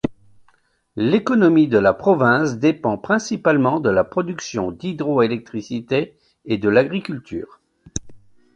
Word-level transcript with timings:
L'économie 0.95 1.67
de 1.67 1.77
la 1.77 1.93
province 1.93 2.57
dépend 2.57 2.97
principalement 2.97 3.79
de 3.79 3.91
la 3.91 4.03
production 4.03 4.71
d'hydroélectricité 4.71 6.17
et 6.45 6.57
de 6.57 6.69
l'agriculture. 6.69 7.61